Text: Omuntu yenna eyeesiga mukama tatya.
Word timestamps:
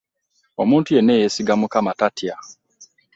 Omuntu 0.61 0.89
yenna 0.91 1.11
eyeesiga 1.17 1.53
mukama 1.61 1.91
tatya. 1.99 2.35